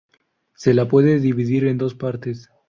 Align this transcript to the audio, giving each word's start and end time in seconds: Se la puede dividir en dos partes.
Se 0.55 0.73
la 0.73 0.87
puede 0.87 1.19
dividir 1.19 1.65
en 1.67 1.77
dos 1.77 1.93
partes. 1.93 2.49